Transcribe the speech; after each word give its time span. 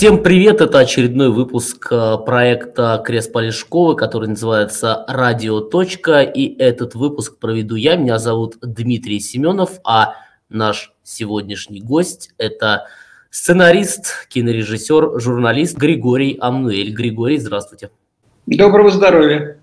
Всем 0.00 0.22
привет! 0.22 0.62
Это 0.62 0.78
очередной 0.78 1.28
выпуск 1.30 1.88
э, 1.90 2.16
проекта 2.24 3.02
Крест 3.04 3.34
Полешкова, 3.34 3.92
который 3.92 4.30
называется 4.30 5.04
«Радио. 5.06 5.60
Точка». 5.60 6.22
И 6.22 6.56
этот 6.58 6.94
выпуск 6.94 7.38
проведу 7.38 7.74
я. 7.74 7.96
Меня 7.96 8.18
зовут 8.18 8.56
Дмитрий 8.62 9.20
Семенов, 9.20 9.72
а 9.84 10.14
наш 10.48 10.94
сегодняшний 11.02 11.82
гость– 11.82 12.30
это 12.38 12.86
сценарист, 13.28 14.26
кинорежиссер, 14.30 15.20
журналист 15.20 15.76
Григорий 15.76 16.38
Амнуэль. 16.40 16.94
Григорий, 16.94 17.36
здравствуйте. 17.36 17.90
Доброго 18.46 18.88
здоровья. 18.88 19.59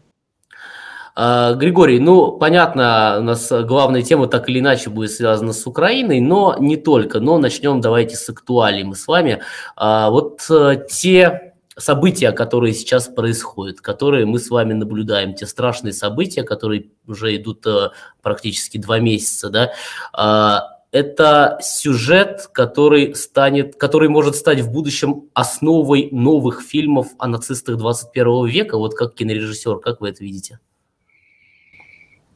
А, 1.20 1.55
Григорий, 1.55 1.99
ну, 1.99 2.33
понятно, 2.33 3.18
у 3.20 3.23
нас 3.23 3.52
главная 3.52 4.04
тема 4.04 4.27
так 4.27 4.47
или 4.50 4.59
иначе 4.59 4.91
будет 4.91 5.11
связана 5.11 5.51
с 5.51 5.65
Украиной, 5.65 6.20
но 6.20 6.55
не 6.59 6.77
только. 6.77 7.19
Но 7.19 7.39
начнем 7.39 7.82
давайте 7.82 8.15
с 8.15 8.29
актуалий 8.29 8.83
мы 8.83 8.96
с 8.96 9.07
вами. 9.07 9.42
А, 9.75 10.11
вот 10.11 10.45
э, 10.51 10.86
те 10.87 11.56
события, 11.75 12.32
которые 12.33 12.75
сейчас 12.75 13.07
происходят, 13.07 13.82
которые 13.82 14.28
мы 14.28 14.37
с 14.37 14.51
вами 14.51 14.73
наблюдаем, 14.73 15.33
те 15.33 15.47
страшные 15.47 15.92
события, 15.92 16.43
которые 16.43 16.92
уже 17.07 17.36
идут 17.36 17.65
э, 17.65 17.89
практически 18.21 18.78
два 18.78 19.00
месяца, 19.00 19.50
да, 19.50 19.71
а, 20.14 20.68
это 20.92 21.57
сюжет, 21.64 22.47
который 22.54 23.15
станет, 23.15 23.75
который 23.75 24.09
может 24.09 24.36
стать 24.36 24.59
в 24.59 24.71
будущем 24.71 25.29
основой 25.34 26.09
новых 26.11 26.61
фильмов 26.61 27.07
о 27.18 27.28
нацистах 27.28 27.78
21 27.78 28.45
века. 28.45 28.78
Вот 28.78 28.93
как 28.93 29.15
кинорежиссер, 29.15 29.79
как 29.79 30.00
вы 30.00 30.09
это 30.09 30.23
видите? 30.23 30.59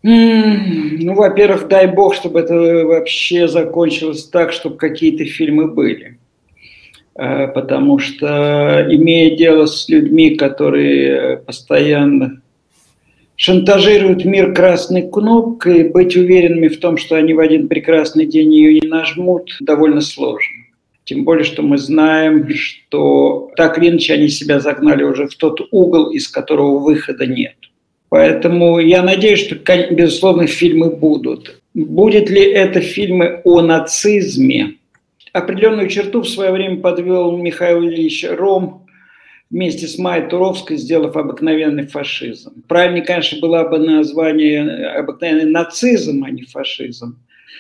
Ну, 0.04 1.14
во-первых, 1.14 1.68
дай 1.68 1.88
бог, 1.88 2.16
чтобы 2.16 2.40
это 2.40 2.56
вообще 2.56 3.48
закончилось 3.48 4.26
так, 4.26 4.52
чтобы 4.52 4.78
какие-то 4.78 5.26
фильмы 5.26 5.68
были. 5.68 6.18
Э, 7.16 7.48
потому 7.48 8.00
что, 8.00 8.88
имея 8.90 9.36
дело 9.36 9.68
с 9.68 9.88
людьми, 9.90 10.36
которые 10.36 11.38
постоянно 11.38 12.42
шантажируют 13.36 14.26
мир 14.26 14.54
красной 14.54 15.10
кнопкой, 15.10 15.90
быть 15.90 16.16
уверенными 16.16 16.68
в 16.68 16.80
том, 16.80 16.98
что 16.98 17.16
они 17.16 17.34
в 17.34 17.40
один 17.40 17.68
прекрасный 17.68 18.26
день 18.26 18.54
ее 18.54 18.80
не 18.80 18.88
нажмут, 18.88 19.58
довольно 19.60 20.02
сложно. 20.02 20.58
Тем 21.04 21.26
более, 21.26 21.44
что 21.44 21.62
мы 21.62 21.78
знаем, 21.78 22.48
что 22.54 23.52
так 23.58 23.78
или 23.78 23.90
иначе 23.90 24.14
они 24.14 24.30
себя 24.30 24.60
загнали 24.60 25.04
уже 25.04 25.28
в 25.28 25.36
тот 25.36 25.60
угол, 25.72 26.12
из 26.12 26.28
которого 26.28 26.80
выхода 26.80 27.26
нет. 27.26 27.56
Поэтому 28.12 28.80
я 28.80 29.04
надеюсь, 29.04 29.40
что, 29.40 29.56
безусловно, 29.90 30.46
фильмы 30.46 30.90
будут. 30.90 31.62
Будет 31.74 32.30
ли 32.30 32.42
это 32.42 32.82
фильмы 32.82 33.40
о 33.46 33.62
нацизме? 33.62 34.76
Определенную 35.32 35.88
черту 35.88 36.20
в 36.20 36.28
свое 36.28 36.52
время 36.52 36.82
подвел 36.82 37.38
Михаил 37.38 37.82
Ильич 37.86 38.26
Ром 38.30 38.86
вместе 39.50 39.88
с 39.88 39.98
Майей 39.98 40.28
Туровской, 40.28 40.76
сделав 40.76 41.16
обыкновенный 41.16 41.88
фашизм. 41.88 42.62
Правильнее, 42.68 43.06
конечно, 43.06 43.40
было 43.40 43.64
бы 43.64 43.78
название 43.78 44.88
обыкновенный 44.88 45.50
нацизм, 45.50 46.26
а 46.26 46.32
не 46.32 46.44
фашизм. 46.44 47.18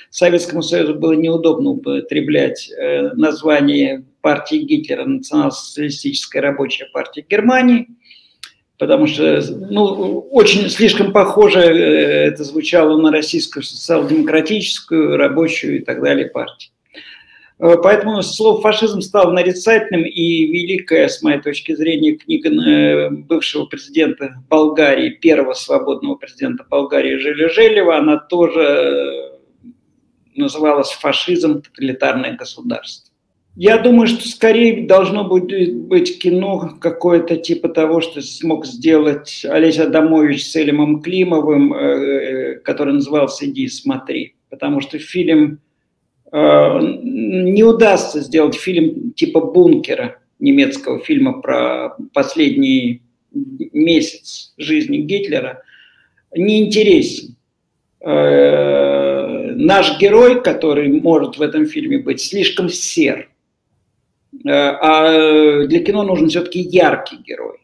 Советскому 0.09 0.63
Союзу 0.63 0.95
было 0.95 1.13
неудобно 1.13 1.69
употреблять 1.69 2.69
э, 2.69 3.13
название 3.13 4.03
партии 4.19 4.57
Гитлера 4.57 5.05
«Национал-социалистическая 5.05 6.41
рабочая 6.41 6.87
партия 6.91 7.25
Германии», 7.29 7.87
потому 8.81 9.05
что 9.05 9.39
ну, 9.69 10.27
очень 10.31 10.67
слишком 10.67 11.13
похоже 11.13 11.59
э, 11.59 12.29
это 12.29 12.43
звучало 12.43 12.97
на 12.97 13.11
российскую 13.11 13.61
социал-демократическую, 13.61 15.17
рабочую 15.17 15.77
и 15.77 15.79
так 15.83 16.01
далее 16.01 16.25
партию. 16.25 16.71
Э, 17.59 17.75
поэтому 17.79 18.23
слово 18.23 18.59
фашизм 18.59 19.01
стало 19.01 19.33
нарицательным, 19.33 20.03
и 20.03 20.47
великая, 20.47 21.09
с 21.09 21.21
моей 21.21 21.39
точки 21.39 21.75
зрения, 21.75 22.13
книга 22.15 22.49
э, 22.49 23.11
бывшего 23.11 23.65
президента 23.65 24.41
Болгарии, 24.49 25.11
первого 25.11 25.53
свободного 25.53 26.15
президента 26.15 26.65
Болгарии 26.67 27.17
Желя 27.17 27.49
Желева, 27.49 27.97
она 27.97 28.17
тоже 28.17 29.37
называлась 30.35 30.89
«Фашизм. 30.89 31.61
Тоталитарное 31.61 32.35
государство». 32.35 33.10
Я 33.55 33.79
думаю, 33.79 34.07
что 34.07 34.27
скорее 34.29 34.87
должно 34.87 35.25
будет 35.25 35.75
быть 35.75 36.19
кино 36.19 36.77
какое-то 36.79 37.35
типа 37.35 37.67
того, 37.67 37.99
что 37.99 38.21
смог 38.21 38.65
сделать 38.65 39.45
Олесь 39.47 39.77
Адамович 39.77 40.45
с 40.45 40.55
Элемом 40.55 41.01
Климовым, 41.01 41.73
э, 41.73 42.59
который 42.59 42.93
назывался 42.93 43.45
«Иди 43.45 43.67
смотри». 43.67 44.35
Потому 44.49 44.79
что 44.79 44.99
фильм 44.99 45.59
э, 46.31 46.37
не 47.03 47.63
удастся 47.63 48.21
сделать 48.21 48.55
фильм 48.55 49.11
типа 49.11 49.41
«Бункера», 49.41 50.19
немецкого 50.39 50.99
фильма 50.99 51.41
про 51.41 51.97
последний 52.13 53.01
месяц 53.33 54.53
жизни 54.57 54.97
Гитлера, 54.99 55.61
неинтересен. 56.33 57.35
Э, 57.99 59.51
наш 59.55 59.99
герой, 59.99 60.41
который 60.41 61.01
может 61.01 61.37
в 61.37 61.41
этом 61.41 61.65
фильме 61.65 61.99
быть, 61.99 62.21
слишком 62.21 62.69
сер 62.69 63.27
Э, 63.27 63.30
а 64.45 65.65
для 65.65 65.83
кино 65.83 66.03
нужен 66.03 66.29
все-таки 66.29 66.59
яркий 66.59 67.17
герой. 67.17 67.61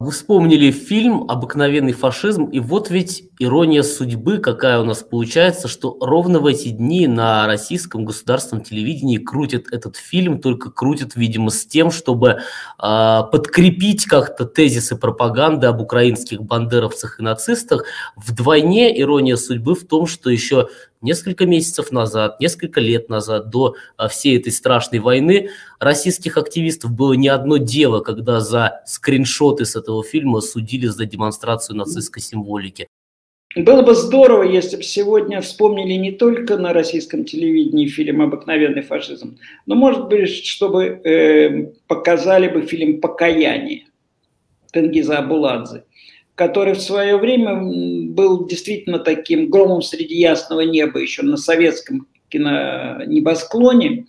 Вы 0.00 0.12
вспомнили 0.12 0.70
фильм 0.70 1.24
«Обыкновенный 1.28 1.92
фашизм», 1.92 2.44
и 2.44 2.60
вот 2.60 2.88
ведь 2.88 3.24
ирония 3.40 3.82
судьбы, 3.82 4.38
какая 4.38 4.78
у 4.78 4.84
нас 4.84 5.02
получается, 5.02 5.66
что 5.66 5.96
ровно 6.00 6.38
в 6.38 6.46
эти 6.46 6.68
дни 6.68 7.08
на 7.08 7.48
российском 7.48 8.04
государственном 8.04 8.62
телевидении 8.62 9.18
крутят 9.18 9.64
этот 9.72 9.96
фильм, 9.96 10.40
только 10.40 10.70
крутят, 10.70 11.16
видимо, 11.16 11.50
с 11.50 11.66
тем, 11.66 11.90
чтобы 11.90 12.28
э, 12.28 12.36
подкрепить 12.78 14.04
как-то 14.04 14.44
тезисы 14.44 14.94
пропаганды 14.94 15.66
об 15.66 15.80
украинских 15.80 16.44
бандеровцах 16.44 17.18
и 17.18 17.24
нацистах. 17.24 17.82
Вдвойне 18.14 19.00
ирония 19.00 19.34
судьбы 19.34 19.74
в 19.74 19.84
том, 19.84 20.06
что 20.06 20.30
еще 20.30 20.68
несколько 21.00 21.46
месяцев 21.46 21.92
назад, 21.92 22.40
несколько 22.40 22.80
лет 22.80 23.08
назад, 23.08 23.50
до 23.50 23.76
а, 23.96 24.08
всей 24.08 24.38
этой 24.38 24.52
страшной 24.52 25.00
войны, 25.00 25.50
российских 25.78 26.36
активистов 26.36 26.92
было 26.92 27.12
не 27.14 27.28
одно 27.28 27.56
дело, 27.56 28.00
когда 28.00 28.40
за 28.40 28.82
скриншоты 28.86 29.64
с 29.64 29.76
этого 29.76 30.02
фильма 30.02 30.40
судили 30.40 30.86
за 30.86 31.06
демонстрацию 31.06 31.76
нацистской 31.76 32.22
символики. 32.22 32.88
Было 33.56 33.82
бы 33.82 33.94
здорово, 33.94 34.42
если 34.42 34.76
бы 34.76 34.82
сегодня 34.82 35.40
вспомнили 35.40 35.94
не 35.94 36.12
только 36.12 36.58
на 36.58 36.74
российском 36.74 37.24
телевидении 37.24 37.86
фильм 37.86 38.20
«Обыкновенный 38.20 38.82
фашизм», 38.82 39.38
но, 39.64 39.74
может 39.74 40.08
быть, 40.08 40.28
чтобы 40.44 40.84
э, 40.84 41.72
показали 41.86 42.48
бы 42.48 42.62
фильм 42.62 43.00
«Покаяние» 43.00 43.86
Тенгиза 44.70 45.18
Абуладзе 45.18 45.84
который 46.38 46.74
в 46.74 46.80
свое 46.80 47.16
время 47.16 47.56
был 47.60 48.46
действительно 48.46 49.00
таким 49.00 49.50
громом 49.50 49.82
среди 49.82 50.14
ясного 50.14 50.60
неба 50.60 51.00
еще 51.00 51.22
на 51.22 51.36
советском 51.36 52.06
кинонебосклоне, 52.28 54.06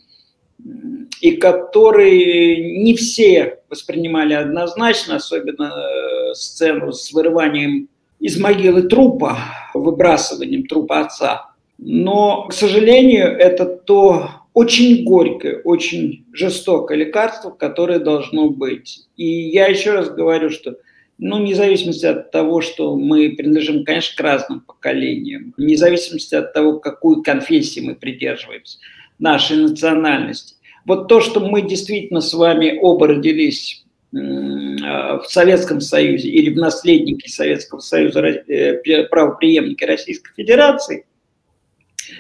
и 1.22 1.32
который 1.32 2.78
не 2.84 2.94
все 2.94 3.62
воспринимали 3.68 4.36
однозначно, 4.36 5.16
особенно 5.16 5.74
э, 5.74 6.34
сцену 6.36 6.92
с 6.92 7.12
вырыванием 7.12 7.90
из 8.20 8.40
могилы 8.40 8.84
трупа, 8.84 9.40
выбрасыванием 9.74 10.68
трупа 10.68 11.00
отца. 11.00 11.56
Но, 11.80 12.46
к 12.48 12.54
сожалению, 12.54 13.26
это 13.26 13.66
то 13.66 14.30
очень 14.54 15.04
горькое, 15.04 15.62
очень 15.64 16.26
жестокое 16.32 17.00
лекарство, 17.00 17.50
которое 17.50 17.98
должно 17.98 18.50
быть. 18.50 19.08
И 19.18 19.26
я 19.26 19.66
еще 19.66 19.94
раз 19.94 20.12
говорю, 20.12 20.52
что 20.52 20.76
ну, 21.20 21.40
вне 21.40 21.54
зависимости 21.54 22.06
от 22.06 22.32
того, 22.32 22.62
что 22.62 22.96
мы 22.96 23.32
принадлежим, 23.32 23.84
конечно, 23.84 24.16
к 24.16 24.22
разным 24.22 24.62
поколениям, 24.62 25.54
вне 25.58 25.76
зависимости 25.76 26.34
от 26.34 26.54
того, 26.54 26.80
какую 26.80 27.24
конфессию 27.24 27.86
мы 27.86 27.96
придерживаемся, 27.96 28.80
нашей 29.20 29.58
национальности. 29.58 30.56
Вот 30.86 31.10
то, 31.10 31.20
что 31.20 31.42
мы 31.42 31.62
действительно 31.62 32.22
с 32.22 32.34
вами 32.34 32.80
оба 32.82 33.08
родились 33.08 33.86
в 34.12 35.24
Советском 35.28 35.82
Союзе 35.82 36.30
или 36.30 36.50
в 36.52 36.58
наследнике 36.58 37.30
Советского 37.30 37.80
Союза 37.80 38.22
э, 38.22 39.04
правоприемники 39.04 39.84
Российской 39.84 40.34
Федерации, 40.34 41.06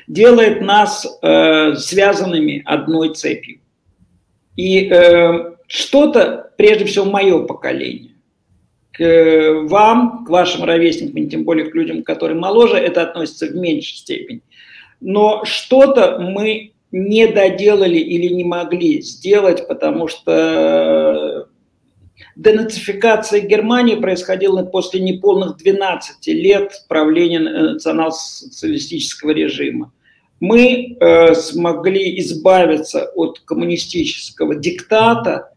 делает 0.07 0.61
нас 0.61 1.07
э, 1.21 1.73
связанными 1.75 2.61
одной 2.65 3.15
цепью. 3.15 3.59
И 4.55 4.87
э, 4.87 5.55
что-то, 5.67 6.51
прежде 6.57 6.85
всего, 6.85 7.05
мое 7.05 7.43
поколение, 7.45 8.08
к 8.91 9.63
вам, 9.67 10.25
к 10.25 10.29
вашим 10.29 10.63
ровесникам, 10.63 11.29
тем 11.29 11.43
более 11.43 11.69
к 11.69 11.75
людям, 11.75 12.03
которые 12.03 12.39
моложе, 12.39 12.77
это 12.77 13.03
относится 13.03 13.47
в 13.47 13.55
меньшей 13.55 13.97
степени. 13.97 14.41
Но 14.99 15.43
что-то 15.45 16.19
мы 16.19 16.73
не 16.91 17.27
доделали 17.27 17.99
или 17.99 18.33
не 18.33 18.43
могли 18.43 19.01
сделать, 19.01 19.67
потому 19.67 20.07
что 20.07 21.47
денацификация 22.35 23.41
Германии 23.41 23.95
происходила 23.95 24.63
после 24.63 25.01
неполных 25.01 25.57
12 25.57 26.27
лет 26.27 26.85
правления 26.87 27.39
национал-социалистического 27.39 29.31
режима. 29.31 29.91
Мы 30.39 30.95
э, 30.99 31.33
смогли 31.35 32.17
избавиться 32.19 33.11
от 33.15 33.39
коммунистического 33.41 34.55
диктата 34.55 35.51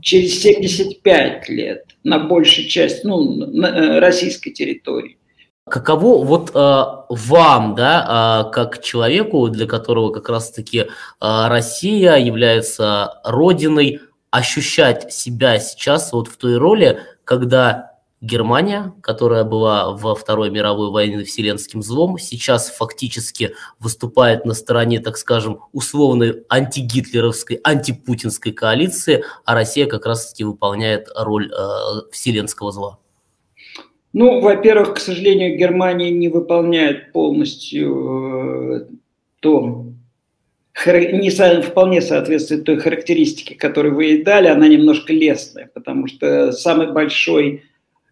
через 0.00 0.40
75 0.40 1.48
лет 1.48 1.87
на 2.08 2.18
большую 2.18 2.68
часть 2.68 3.04
ну, 3.04 3.46
на, 3.46 3.66
э, 3.66 3.98
российской 4.00 4.50
территории. 4.50 5.18
Каково 5.68 6.24
вот 6.24 6.50
э, 6.54 6.84
вам, 7.08 7.74
да, 7.74 8.44
э, 8.48 8.52
как 8.52 8.82
человеку, 8.82 9.48
для 9.48 9.66
которого 9.66 10.12
как 10.12 10.28
раз-таки 10.28 10.78
э, 10.78 10.86
Россия 11.20 12.16
является 12.16 13.20
родиной, 13.24 14.00
ощущать 14.30 15.12
себя 15.12 15.58
сейчас 15.58 16.12
вот 16.12 16.28
в 16.28 16.36
той 16.36 16.58
роли, 16.58 17.00
когда 17.24 17.97
Германия, 18.20 18.94
которая 19.00 19.44
была 19.44 19.92
во 19.92 20.14
Второй 20.16 20.50
мировой 20.50 20.90
войне 20.90 21.22
вселенским 21.22 21.82
злом, 21.82 22.18
сейчас 22.18 22.68
фактически 22.70 23.54
выступает 23.78 24.44
на 24.44 24.54
стороне, 24.54 24.98
так 24.98 25.16
скажем, 25.16 25.60
условной 25.72 26.42
антигитлеровской, 26.48 27.60
антипутинской 27.62 28.52
коалиции, 28.52 29.24
а 29.44 29.54
Россия 29.54 29.86
как 29.86 30.04
раз-таки 30.04 30.42
выполняет 30.42 31.08
роль 31.14 31.52
э, 31.52 32.10
вселенского 32.10 32.72
зла. 32.72 32.98
Ну, 34.12 34.40
во-первых, 34.40 34.94
к 34.94 34.98
сожалению, 34.98 35.56
Германия 35.56 36.10
не 36.10 36.28
выполняет 36.28 37.12
полностью 37.12 38.80
э, 38.80 38.86
то, 39.38 39.86
не 40.86 41.62
вполне 41.62 42.00
соответствует 42.00 42.64
той 42.64 42.78
характеристике, 42.78 43.54
которую 43.54 43.94
вы 43.94 44.04
ей 44.06 44.22
дали, 44.24 44.48
она 44.48 44.66
немножко 44.66 45.12
лесная, 45.12 45.70
потому 45.72 46.06
что 46.08 46.50
самый 46.52 46.90
большой 46.90 47.64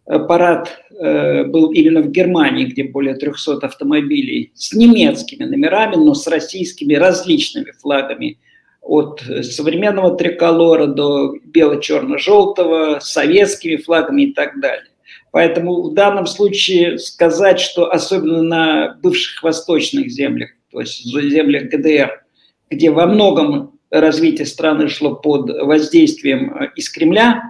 парад 0.06 0.78
э, 0.90 1.44
был 1.44 1.72
именно 1.72 2.00
в 2.00 2.10
Германии, 2.10 2.66
где 2.66 2.84
более 2.84 3.14
300 3.14 3.58
автомобилей 3.66 4.52
с 4.54 4.72
немецкими 4.72 5.44
номерами, 5.44 5.96
но 5.96 6.14
с 6.14 6.26
российскими 6.28 6.94
различными 6.94 7.72
флагами, 7.72 8.38
от 8.82 9.20
современного 9.42 10.16
триколора 10.16 10.86
до 10.86 11.34
бело-черно-желтого, 11.44 13.00
советскими 13.00 13.76
флагами 13.76 14.22
и 14.22 14.32
так 14.32 14.60
далее. 14.60 14.90
Поэтому 15.32 15.82
в 15.82 15.94
данном 15.94 16.26
случае 16.26 16.98
сказать, 16.98 17.58
что 17.58 17.90
особенно 17.90 18.42
на 18.42 18.98
бывших 19.02 19.42
восточных 19.42 20.08
землях, 20.08 20.50
то 20.70 20.78
есть 20.78 21.04
землях 21.04 21.64
ГДР, 21.64 22.22
где 22.70 22.92
во 22.92 23.06
многом 23.06 23.80
развитие 23.90 24.46
страны 24.46 24.88
шло 24.88 25.16
под 25.16 25.50
воздействием 25.50 26.56
э, 26.56 26.70
из 26.76 26.88
Кремля, 26.88 27.42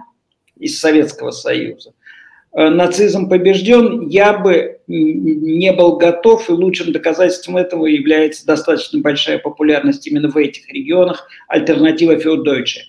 из 0.57 0.79
Советского 0.79 1.29
Союза, 1.29 1.91
Э, 1.91 2.06
нацизм 2.53 3.29
побежден, 3.29 4.07
я 4.07 4.33
бы 4.37 4.79
не 4.87 5.73
был 5.73 5.97
готов, 5.97 6.49
и 6.49 6.53
лучшим 6.53 6.91
доказательством 6.91 7.57
этого 7.57 7.85
является 7.85 8.45
достаточно 8.45 8.99
большая 8.99 9.37
популярность 9.37 10.07
именно 10.07 10.29
в 10.29 10.37
этих 10.37 10.67
регионах 10.69 11.27
альтернатива 11.47 12.17
Феодойче, 12.17 12.85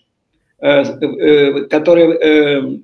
э, 0.61 0.83
э, 0.83 1.65
которая 1.65 2.81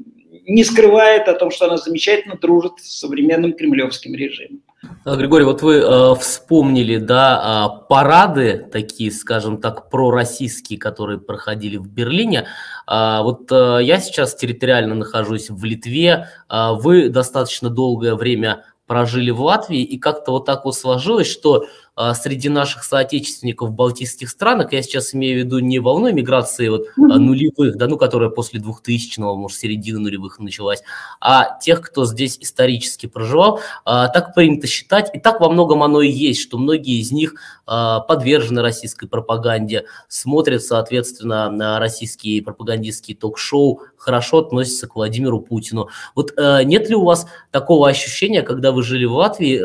не 0.46 0.64
скрывает 0.64 1.28
о 1.28 1.34
том, 1.34 1.50
что 1.50 1.66
она 1.66 1.76
замечательно 1.78 2.36
дружит 2.36 2.72
с 2.78 2.98
современным 3.00 3.54
кремлевским 3.54 4.14
режимом. 4.14 4.62
А, 5.04 5.16
Григорий, 5.16 5.44
вот 5.44 5.62
вы 5.62 5.76
э, 5.76 6.14
вспомнили, 6.20 6.96
да, 6.96 7.78
э, 7.82 7.86
парады 7.88 8.68
такие, 8.72 9.10
скажем 9.10 9.60
так, 9.60 9.90
пророссийские, 9.90 10.78
которые 10.78 11.18
проходили 11.18 11.76
в 11.76 11.86
Берлине. 11.86 12.46
Э, 12.90 13.20
вот 13.22 13.50
э, 13.52 13.80
я 13.82 14.00
сейчас 14.00 14.34
территориально 14.34 14.94
нахожусь 14.94 15.50
в 15.50 15.62
Литве. 15.64 16.28
Э, 16.48 16.72
вы 16.72 17.08
достаточно 17.08 17.70
долгое 17.70 18.14
время 18.14 18.64
прожили 18.86 19.30
в 19.30 19.40
Латвии, 19.40 19.82
и 19.82 19.98
как-то 19.98 20.32
вот 20.32 20.44
так 20.46 20.64
вот 20.64 20.76
сложилось, 20.76 21.30
что 21.30 21.66
среди 22.14 22.48
наших 22.48 22.82
соотечественников 22.82 23.72
балтийских 23.72 24.28
странах, 24.28 24.72
я 24.72 24.82
сейчас 24.82 25.14
имею 25.14 25.42
в 25.42 25.44
виду 25.44 25.58
не 25.60 25.78
волну 25.78 26.12
миграции 26.12 26.68
вот, 26.68 26.82
mm-hmm. 26.82 27.18
нулевых, 27.18 27.76
да, 27.76 27.86
ну, 27.86 27.96
которая 27.96 28.30
после 28.30 28.60
2000-го, 28.60 29.36
может, 29.36 29.58
середины 29.58 30.00
нулевых 30.00 30.38
началась, 30.40 30.82
а 31.20 31.58
тех, 31.60 31.80
кто 31.82 32.04
здесь 32.04 32.38
исторически 32.40 33.06
проживал, 33.06 33.60
а, 33.84 34.08
так 34.08 34.34
принято 34.34 34.66
считать, 34.66 35.10
и 35.14 35.20
так 35.20 35.40
во 35.40 35.48
многом 35.48 35.82
оно 35.82 36.00
и 36.00 36.10
есть, 36.10 36.40
что 36.40 36.58
многие 36.58 37.00
из 37.00 37.12
них 37.12 37.34
подвержены 37.66 38.60
российской 38.60 39.06
пропаганде, 39.06 39.86
смотрят, 40.08 40.62
соответственно, 40.62 41.50
на 41.50 41.78
российские 41.78 42.42
пропагандистские 42.42 43.16
ток-шоу, 43.16 43.80
хорошо 43.96 44.40
относятся 44.40 44.86
к 44.86 44.96
Владимиру 44.96 45.40
Путину. 45.40 45.88
Вот 46.14 46.34
нет 46.36 46.90
ли 46.90 46.94
у 46.94 47.04
вас 47.04 47.26
такого 47.50 47.88
ощущения, 47.88 48.42
когда 48.42 48.70
вы 48.70 48.82
жили 48.82 49.06
в 49.06 49.14
Латвии, 49.14 49.58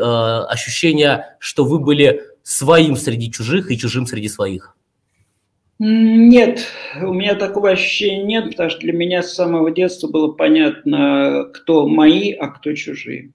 ощущения, 0.50 1.36
что 1.40 1.66
вы 1.66 1.78
были 1.78 2.19
своим 2.42 2.96
среди 2.96 3.30
чужих 3.30 3.70
и 3.70 3.78
чужим 3.78 4.06
среди 4.06 4.28
своих? 4.28 4.76
Нет, 5.82 6.66
у 7.00 7.14
меня 7.14 7.34
такого 7.34 7.70
ощущения 7.70 8.22
нет, 8.22 8.50
потому 8.50 8.68
что 8.68 8.80
для 8.80 8.92
меня 8.92 9.22
с 9.22 9.34
самого 9.34 9.70
детства 9.70 10.08
было 10.08 10.30
понятно, 10.30 11.48
кто 11.54 11.88
мои, 11.88 12.32
а 12.32 12.48
кто 12.48 12.74
чужие. 12.74 13.32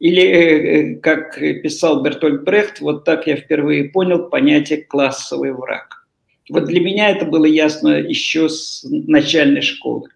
Или, 0.00 0.22
э, 0.22 0.36
э, 0.36 0.94
как 0.96 1.38
писал 1.38 2.02
Бертольд 2.02 2.42
Брехт, 2.42 2.80
вот 2.80 3.04
так 3.04 3.28
я 3.28 3.36
впервые 3.36 3.90
понял 3.90 4.28
понятие 4.28 4.82
«классовый 4.82 5.52
враг». 5.52 6.06
Вот 6.50 6.64
для 6.64 6.80
меня 6.80 7.10
это 7.10 7.26
было 7.26 7.44
ясно 7.44 8.00
еще 8.00 8.48
с 8.48 8.84
начальной 8.90 9.62
школы. 9.62 10.08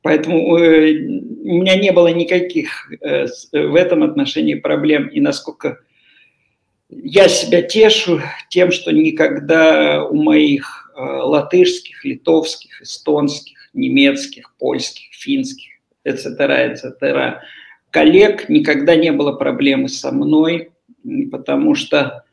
Поэтому 0.00 0.56
э, 0.56 0.92
у 0.92 1.60
меня 1.60 1.76
не 1.76 1.92
было 1.92 2.08
никаких 2.08 2.90
в 3.52 3.74
этом 3.76 4.02
отношении 4.02 4.54
проблем. 4.54 5.08
И 5.08 5.20
насколько 5.20 5.80
я 6.90 7.28
себя 7.28 7.62
тешу 7.62 8.20
тем, 8.48 8.70
что 8.70 8.92
никогда 8.92 10.04
у 10.04 10.14
моих 10.14 10.92
э, 10.96 11.00
латышских, 11.00 12.04
литовских, 12.04 12.82
эстонских, 12.82 13.70
немецких, 13.74 14.54
польских, 14.58 15.12
финских, 15.12 15.70
etc., 16.04 16.72
etc., 16.72 17.36
коллег 17.90 18.48
никогда 18.48 18.96
не 18.96 19.12
было 19.12 19.32
проблемы 19.32 19.88
со 19.88 20.12
мной, 20.12 20.70
потому 21.30 21.74
что 21.74 22.24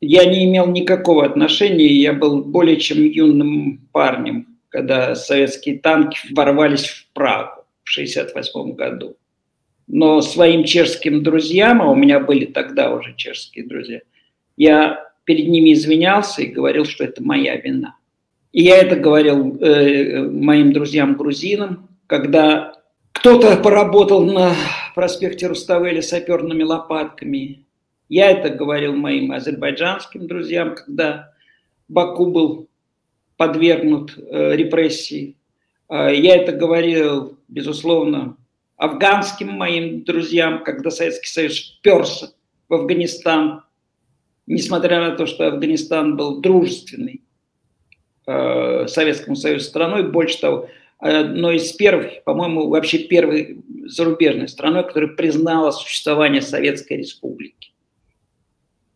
я 0.00 0.24
не 0.24 0.44
имел 0.44 0.66
никакого 0.68 1.26
отношения, 1.26 1.86
я 1.86 2.12
был 2.12 2.42
более 2.44 2.76
чем 2.76 3.02
юным 3.02 3.88
парнем, 3.92 4.58
когда 4.68 5.14
советские 5.14 5.78
танки 5.78 6.18
ворвались 6.30 6.86
в 6.86 7.08
Прагу 7.12 7.64
в 7.84 7.92
1968 7.92 8.74
году 8.74 9.16
но 9.88 10.20
своим 10.20 10.64
чешским 10.64 11.22
друзьям, 11.22 11.82
а 11.82 11.90
у 11.90 11.94
меня 11.94 12.20
были 12.20 12.44
тогда 12.44 12.94
уже 12.94 13.14
чешские 13.16 13.66
друзья, 13.66 14.00
я 14.56 15.08
перед 15.24 15.48
ними 15.48 15.72
извинялся 15.72 16.42
и 16.42 16.46
говорил, 16.46 16.84
что 16.84 17.04
это 17.04 17.22
моя 17.22 17.56
вина. 17.56 17.96
И 18.52 18.62
я 18.62 18.78
это 18.78 18.96
говорил 18.96 19.58
э, 19.60 20.22
моим 20.22 20.72
друзьям-грузинам, 20.72 21.88
когда 22.06 22.74
кто-то 23.12 23.56
поработал 23.56 24.24
на 24.24 24.54
проспекте 24.94 25.46
Руставели 25.46 26.00
саперными 26.00 26.62
лопатками. 26.62 27.64
Я 28.08 28.30
это 28.30 28.50
говорил 28.50 28.94
моим 28.94 29.32
азербайджанским 29.32 30.26
друзьям, 30.26 30.74
когда 30.74 31.32
Баку 31.88 32.26
был 32.26 32.68
подвергнут 33.36 34.16
э, 34.16 34.56
репрессии. 34.56 35.36
Э, 35.88 36.14
я 36.14 36.36
это 36.36 36.52
говорил, 36.52 37.38
безусловно, 37.48 38.36
афганским 38.78 39.48
моим 39.48 40.04
друзьям, 40.04 40.64
когда 40.64 40.90
Советский 40.90 41.28
Союз 41.28 41.76
вперся 41.78 42.28
в 42.68 42.74
Афганистан, 42.74 43.64
несмотря 44.46 45.00
на 45.00 45.16
то, 45.16 45.26
что 45.26 45.48
Афганистан 45.48 46.16
был 46.16 46.40
дружественный 46.40 47.22
э, 48.26 48.86
Советскому 48.86 49.36
Союзу 49.36 49.66
страной, 49.66 50.10
больше 50.10 50.40
того, 50.40 50.68
одной 50.98 51.56
из 51.56 51.72
первых, 51.72 52.22
по-моему, 52.24 52.68
вообще 52.68 52.98
первой 52.98 53.60
зарубежной 53.86 54.48
страной, 54.48 54.84
которая 54.84 55.10
признала 55.10 55.72
существование 55.72 56.40
Советской 56.40 56.98
Республики. 56.98 57.72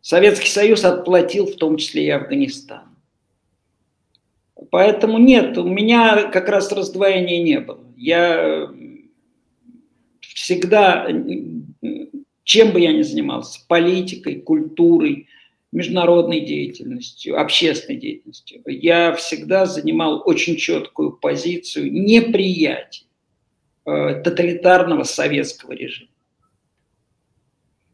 Советский 0.01 0.49
Союз 0.49 0.83
отплатил 0.85 1.45
в 1.45 1.55
том 1.55 1.77
числе 1.77 2.05
и 2.05 2.09
Афганистан. 2.09 2.83
Поэтому 4.71 5.17
нет, 5.17 5.57
у 5.57 5.67
меня 5.67 6.29
как 6.31 6.47
раз 6.49 6.71
раздвоения 6.71 7.43
не 7.43 7.59
было. 7.59 7.83
Я 7.95 8.69
всегда, 10.43 11.07
чем 12.43 12.71
бы 12.71 12.81
я 12.81 12.91
ни 12.91 13.01
занимался, 13.01 13.61
политикой, 13.69 14.41
культурой, 14.41 15.27
международной 15.71 16.41
деятельностью, 16.41 17.39
общественной 17.39 17.97
деятельностью, 17.97 18.61
я 18.65 19.13
всегда 19.13 19.65
занимал 19.65 20.21
очень 20.25 20.57
четкую 20.57 21.13
позицию 21.13 21.91
неприятия 21.93 23.05
э, 23.85 24.21
тоталитарного 24.21 25.03
советского 25.03 25.71
режима. 25.71 26.11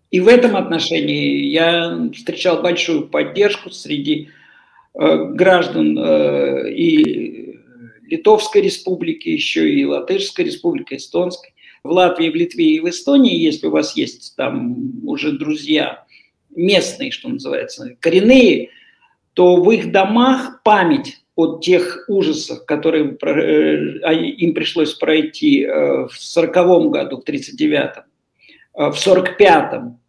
И 0.09 0.19
в 0.19 0.27
этом 0.27 0.57
отношении 0.57 1.45
я 1.45 2.09
встречал 2.13 2.63
большую 2.63 3.07
поддержку 3.07 3.69
среди 3.69 4.29
э, 4.95 5.25
граждан 5.35 5.97
э, 5.97 6.73
и 6.73 7.59
Литовской 8.07 8.63
республики, 8.63 9.29
еще 9.29 9.69
и 9.69 9.85
Латышской 9.85 10.43
республики, 10.45 10.95
Эстонской, 10.95 11.53
в 11.83 11.91
Латвии, 11.91 12.29
в 12.29 12.35
Литве 12.35 12.75
и 12.75 12.79
в 12.79 12.89
Эстонии, 12.89 13.37
если 13.37 13.67
у 13.67 13.71
вас 13.71 13.95
есть 13.95 14.35
там 14.35 15.07
уже 15.07 15.31
друзья 15.31 16.05
местные, 16.55 17.11
что 17.11 17.29
называется, 17.29 17.95
коренные, 17.99 18.69
то 19.33 19.57
в 19.57 19.71
их 19.71 19.91
домах 19.91 20.61
память 20.63 21.21
от 21.35 21.63
тех 21.63 22.05
ужасов, 22.09 22.65
которые 22.65 23.17
э, 23.21 24.13
им 24.13 24.53
пришлось 24.53 24.93
пройти 24.93 25.63
э, 25.63 26.07
в 26.07 26.13
40 26.13 26.91
году, 26.91 27.21
в 27.21 27.29
39-м, 27.29 28.03
в 28.73 28.95
45-м 28.95 29.99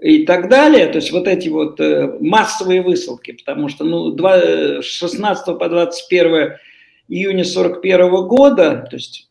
и 0.00 0.24
так 0.24 0.48
далее, 0.48 0.86
то 0.88 0.96
есть 0.96 1.12
вот 1.12 1.28
эти 1.28 1.48
вот 1.48 1.78
массовые 2.20 2.82
высылки, 2.82 3.32
потому 3.32 3.68
что 3.68 3.84
ну, 3.84 4.10
2, 4.10 4.82
16 4.82 5.58
по 5.58 5.68
21 5.68 6.54
июня 7.08 7.44
41 7.44 8.10
года, 8.26 8.86
то 8.88 8.96
есть 8.96 9.29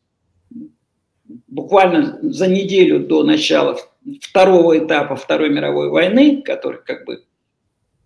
буквально 1.49 2.19
за 2.21 2.47
неделю 2.47 2.99
до 2.99 3.23
начала 3.23 3.79
второго 4.21 4.77
этапа 4.77 5.15
Второй 5.15 5.49
мировой 5.49 5.89
войны, 5.89 6.41
который 6.41 6.81
как 6.83 7.05
бы 7.05 7.23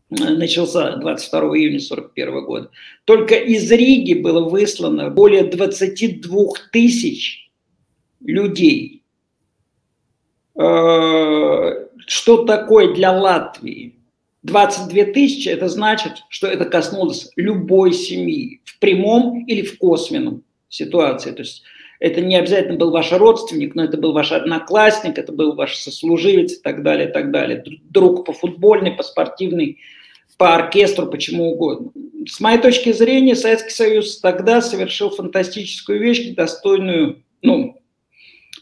э, 0.09 0.15
начался 0.15 0.95
22 0.97 1.39
июня 1.57 1.77
1941 1.77 2.45
года, 2.45 2.71
только 3.05 3.35
из 3.35 3.69
Риги 3.71 4.13
было 4.13 4.47
выслано 4.49 5.09
более 5.09 5.43
22 5.43 6.47
тысяч 6.71 7.51
людей. 8.21 9.03
Э, 10.55 11.87
что 12.07 12.45
такое 12.45 12.93
для 12.93 13.11
Латвии? 13.11 13.95
22 14.43 15.05
тысячи– 15.13 15.47
это 15.49 15.69
значит, 15.69 16.23
что 16.27 16.47
это 16.47 16.65
коснулось 16.65 17.31
любой 17.37 17.93
семьи 17.93 18.61
в 18.65 18.77
прямом 18.79 19.45
или 19.45 19.61
в 19.61 19.77
косвенном 19.77 20.43
ситуации. 20.67 21.31
То 21.31 21.43
есть 21.43 21.63
это 22.03 22.19
не 22.19 22.35
обязательно 22.35 22.77
был 22.77 22.91
ваш 22.91 23.13
родственник, 23.13 23.75
но 23.75 23.85
это 23.85 23.95
был 23.95 24.11
ваш 24.11 24.33
одноклассник, 24.33 25.17
это 25.17 25.31
был 25.31 25.55
ваш 25.55 25.77
сослуживец 25.77 26.51
и 26.51 26.61
так 26.61 26.83
далее, 26.83 27.07
и 27.07 27.11
так 27.13 27.31
далее. 27.31 27.63
Друг 27.83 28.25
по 28.25 28.33
футбольной, 28.33 28.91
по 28.91 29.03
спортивной, 29.03 29.77
по 30.37 30.53
оркестру, 30.53 31.07
почему 31.07 31.53
угодно. 31.53 31.91
С 32.27 32.41
моей 32.41 32.59
точки 32.59 32.91
зрения, 32.91 33.37
Советский 33.37 33.69
Союз 33.69 34.19
тогда 34.19 34.61
совершил 34.61 35.11
фантастическую 35.11 36.01
вещь, 36.01 36.35
достойную, 36.35 37.23
ну, 37.41 37.79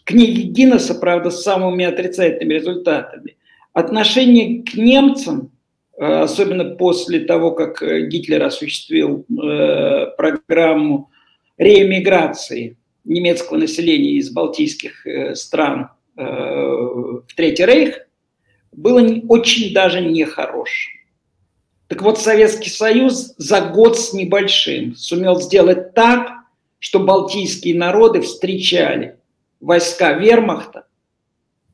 книги 0.04 0.42
Гиннесса, 0.42 0.94
правда, 0.94 1.32
с 1.32 1.42
самыми 1.42 1.84
отрицательными 1.84 2.54
результатами. 2.54 3.38
Отношение 3.74 4.62
к 4.62 4.76
немцам, 4.76 5.52
э, 5.98 6.06
особенно 6.06 6.76
после 6.76 7.22
того, 7.22 7.54
как 7.54 7.82
э, 7.82 8.06
Гитлер 8.06 8.44
осуществил 8.44 9.26
э, 9.32 10.12
программу 10.16 11.10
реэмиграции 11.58 12.78
немецкого 13.04 13.58
населения 13.58 14.14
из 14.14 14.30
балтийских 14.30 15.06
э, 15.06 15.36
стран 15.36 15.90
э, 16.18 16.24
в 16.24 17.26
Третий 17.36 17.66
Рейх 17.66 18.08
было 18.72 19.02
очень 19.28 19.74
даже 19.74 20.02
нехорош. 20.02 20.90
Так 21.88 22.02
вот, 22.02 22.20
Советский 22.20 22.70
Союз 22.70 23.34
за 23.38 23.62
год 23.62 24.00
с 24.00 24.14
небольшим 24.14 24.96
сумел 24.96 25.42
сделать 25.42 25.94
так, 25.94 26.30
что 26.80 27.00
балтийские 27.00 27.76
народы 27.76 28.22
встречали 28.22 29.18
войска 29.60 30.14
вермахта 30.14 30.86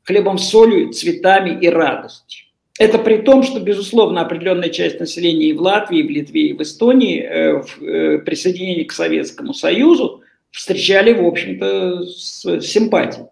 хлебом, 0.08 0.38
солью, 0.38 0.90
цветами 0.92 1.58
и 1.60 1.68
радостью. 1.68 2.46
Это 2.78 2.98
при 2.98 3.18
том, 3.18 3.42
что, 3.42 3.60
безусловно, 3.60 4.22
определенная 4.22 4.70
часть 4.70 4.98
населения 5.00 5.46
и 5.46 5.52
в 5.52 5.60
Латвии, 5.60 5.98
и 5.98 6.02
в 6.06 6.10
Литве, 6.10 6.48
и 6.48 6.52
в 6.54 6.62
Эстонии 6.62 7.20
э, 7.20 7.62
в 7.62 8.24
присоединении 8.24 8.84
к 8.84 8.92
Советскому 8.92 9.52
Союзу 9.52 10.22
встречали, 10.50 11.12
в 11.12 11.26
общем-то, 11.26 12.02
с 12.04 12.60
симпатией. 12.60 13.26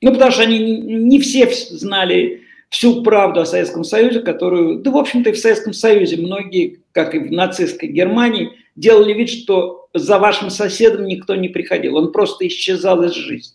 Ну, 0.00 0.12
потому 0.12 0.30
что 0.30 0.42
они 0.42 0.58
не 0.58 1.18
все 1.20 1.48
знали 1.50 2.42
всю 2.68 3.02
правду 3.02 3.40
о 3.40 3.46
Советском 3.46 3.84
Союзе, 3.84 4.20
которую, 4.20 4.80
да, 4.80 4.90
в 4.90 4.96
общем-то, 4.96 5.30
и 5.30 5.32
в 5.32 5.38
Советском 5.38 5.72
Союзе 5.72 6.16
многие, 6.16 6.80
как 6.92 7.14
и 7.14 7.18
в 7.18 7.30
нацистской 7.30 7.88
Германии, 7.88 8.50
делали 8.76 9.12
вид, 9.12 9.30
что 9.30 9.88
за 9.94 10.18
вашим 10.18 10.50
соседом 10.50 11.06
никто 11.06 11.36
не 11.36 11.48
приходил, 11.48 11.96
он 11.96 12.12
просто 12.12 12.46
исчезал 12.46 13.02
из 13.04 13.12
жизни. 13.12 13.53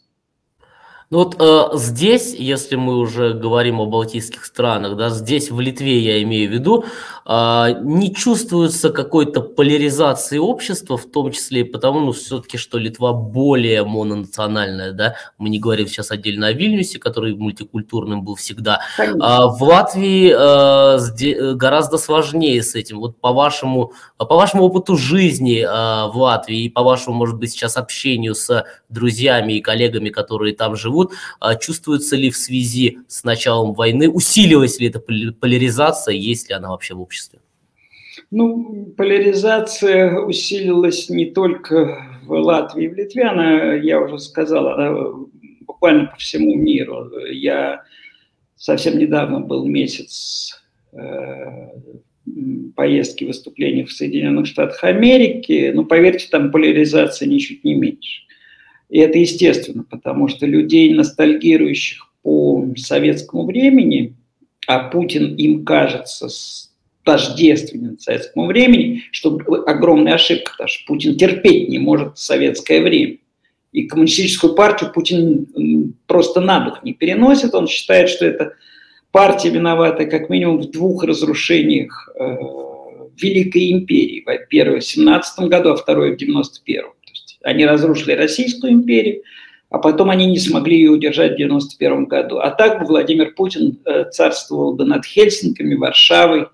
Ну 1.11 1.17
вот 1.17 1.37
э, 1.39 1.75
здесь, 1.75 2.35
если 2.35 2.75
мы 2.75 2.97
уже 2.97 3.33
говорим 3.33 3.79
о 3.79 3.87
балтийских 3.87 4.45
странах, 4.45 4.95
да, 4.95 5.09
здесь 5.09 5.49
в 5.49 5.59
Литве 5.59 5.97
я 5.97 6.21
имею 6.21 6.47
в 6.47 6.53
виду, 6.53 6.85
э, 7.25 7.81
не 7.81 8.13
чувствуется 8.13 8.91
какой-то 8.91 9.41
поляризации 9.41 10.37
общества, 10.37 10.97
в 10.97 11.05
том 11.09 11.31
числе 11.31 11.61
и 11.61 11.63
потому, 11.63 12.01
ну 12.01 12.11
все-таки, 12.11 12.59
что 12.59 12.77
Литва 12.77 13.13
более 13.13 13.83
мононациональная, 13.85 14.91
да, 14.91 15.15
мы 15.39 15.49
не 15.49 15.57
говорим 15.57 15.87
сейчас 15.87 16.11
отдельно 16.11 16.45
о 16.45 16.53
Вильнюсе, 16.53 16.99
который 16.99 17.35
мультикультурным 17.35 18.23
был 18.23 18.35
всегда, 18.35 18.81
а 19.19 19.47
в 19.47 19.63
Латвии 19.63 20.31
э, 20.31 20.99
здесь 20.99 21.55
гораздо 21.55 21.97
сложнее 21.97 22.61
с 22.61 22.75
этим. 22.75 22.99
Вот 22.99 23.19
по 23.19 23.33
вашему, 23.33 23.93
по 24.17 24.35
вашему 24.35 24.63
опыту 24.63 24.95
жизни 24.95 25.61
э, 25.61 26.11
в 26.11 26.17
Латвии 26.17 26.65
и 26.65 26.69
по 26.69 26.83
вашему, 26.83 27.15
может 27.15 27.39
быть, 27.39 27.49
сейчас 27.49 27.77
общению 27.77 28.35
с 28.35 28.63
друзьями 28.89 29.53
и 29.53 29.61
коллегами, 29.61 30.09
которые 30.09 30.53
там 30.53 30.75
живут, 30.75 30.98
живут, 30.99 31.13
а 31.39 31.55
чувствуется 31.55 32.15
ли 32.15 32.29
в 32.29 32.37
связи 32.37 32.99
с 33.07 33.23
началом 33.23 33.73
войны, 33.73 34.09
усиливается 34.09 34.81
ли 34.81 34.89
эта 34.89 34.99
поляризация, 34.99 36.13
есть 36.13 36.49
ли 36.49 36.55
она 36.55 36.69
вообще 36.69 36.93
в 36.93 37.01
обществе? 37.01 37.39
Ну, 38.31 38.93
поляризация 38.97 40.19
усилилась 40.19 41.09
не 41.09 41.25
только 41.25 42.19
в 42.25 42.33
Латвии 42.33 42.85
и 42.85 42.87
в 42.87 42.93
Литве, 42.93 43.23
она, 43.23 43.73
я 43.73 43.99
уже 43.99 44.19
сказал, 44.19 44.67
она 44.67 44.95
буквально 45.61 46.07
по 46.07 46.17
всему 46.17 46.55
миру. 46.55 47.09
Я 47.31 47.83
совсем 48.55 48.99
недавно 48.99 49.39
был 49.39 49.65
месяц 49.65 50.61
э, 50.91 51.69
поездки, 52.75 53.23
выступлений 53.23 53.83
в 53.83 53.91
Соединенных 53.91 54.45
Штатах 54.45 54.83
Америки, 54.83 55.71
но 55.73 55.85
поверьте, 55.85 56.27
там 56.29 56.51
поляризация 56.51 57.27
ничуть 57.27 57.63
не 57.63 57.73
меньше. 57.73 58.28
И 58.89 58.99
это 58.99 59.17
естественно, 59.17 59.85
потому 59.89 60.27
что 60.27 60.45
людей, 60.45 60.93
ностальгирующих 60.93 62.07
по 62.23 62.67
советскому 62.75 63.45
времени, 63.45 64.15
а 64.67 64.89
Путин 64.89 65.35
им 65.35 65.63
кажется 65.63 66.27
тождественен 67.03 67.97
советскому 67.99 68.47
времени, 68.47 69.03
что 69.11 69.39
огромная 69.65 70.15
ошибка, 70.15 70.51
потому 70.51 70.67
что 70.67 70.85
Путин 70.85 71.17
терпеть 71.17 71.69
не 71.69 71.79
может 71.79 72.17
советское 72.17 72.81
время. 72.81 73.17
И 73.71 73.83
коммунистическую 73.83 74.55
партию 74.55 74.91
Путин 74.91 75.95
просто 76.07 76.41
на 76.41 76.59
дух 76.59 76.83
не 76.83 76.93
переносит. 76.93 77.53
Он 77.53 77.67
считает, 77.67 78.09
что 78.09 78.25
это 78.25 78.53
партия 79.11 79.49
виновата 79.49 80.05
как 80.05 80.29
минимум 80.29 80.59
в 80.59 80.71
двух 80.71 81.03
разрушениях 81.03 82.09
э, 82.19 82.37
Великой 83.21 83.71
империи. 83.71 84.23
Во-первых, 84.25 84.83
в 84.83 84.87
17 84.87 85.47
году, 85.47 85.69
а 85.69 85.75
второе 85.75 86.13
в 86.13 86.17
91 86.17 86.85
они 87.43 87.65
разрушили 87.65 88.13
Российскую 88.13 88.73
империю, 88.73 89.23
а 89.69 89.77
потом 89.77 90.09
они 90.09 90.25
не 90.25 90.39
смогли 90.39 90.77
ее 90.77 90.91
удержать 90.91 91.31
в 91.31 91.35
1991 91.35 92.05
году. 92.05 92.37
А 92.39 92.49
так 92.51 92.79
бы 92.79 92.85
Владимир 92.85 93.33
Путин 93.33 93.79
э, 93.85 94.05
царствовал 94.11 94.73
бы 94.73 94.85
над 94.85 95.05
Хельсинками, 95.05 95.75
Варшавой, 95.75 96.47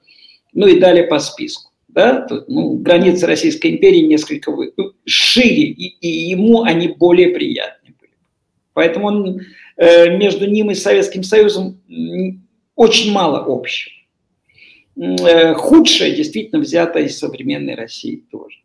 ну 0.54 0.68
и 0.68 0.80
далее 0.80 1.06
по 1.06 1.20
списку. 1.20 1.72
Да? 1.88 2.28
Ну, 2.48 2.74
границы 2.74 3.26
Российской 3.26 3.72
империи 3.72 4.02
несколько. 4.02 4.52
Ну, 4.52 4.92
шире, 5.06 5.64
и, 5.64 5.96
и 6.02 6.30
ему 6.30 6.64
они 6.64 6.90
более 6.90 7.30
приятны 7.30 7.96
были. 8.00 8.12
Поэтому 8.74 9.08
он, 9.08 9.42
э, 9.78 10.18
между 10.18 10.46
ним 10.50 10.72
и 10.72 10.76
Советским 10.76 11.24
Союзом 11.24 11.80
очень 12.76 13.14
мало 13.14 13.46
общего. 13.48 13.94
Э, 14.98 15.54
худшее 15.54 16.16
действительно 16.16 16.62
взято 16.62 17.00
из 17.00 17.18
современной 17.18 17.76
России 17.76 18.24
тоже. 18.30 18.58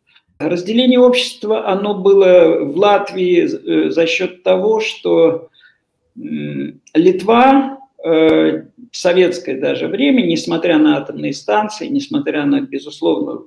Разделение 0.49 0.99
общества, 0.99 1.67
оно 1.67 1.93
было 1.93 2.63
в 2.65 2.77
Латвии 2.77 3.43
э, 3.43 3.89
за 3.91 4.07
счет 4.07 4.43
того, 4.43 4.79
что 4.79 5.49
Литва 6.15 7.79
э, 8.03 8.63
в 8.91 8.97
советское 8.97 9.59
даже 9.59 9.87
время, 9.87 10.23
несмотря 10.23 10.77
на 10.79 10.97
атомные 10.97 11.33
станции, 11.33 11.87
несмотря 11.87 12.45
на, 12.45 12.61
безусловно, 12.61 13.43